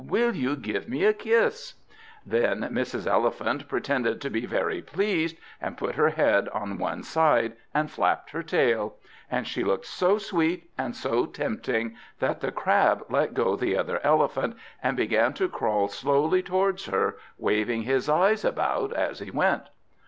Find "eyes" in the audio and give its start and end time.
18.09-18.43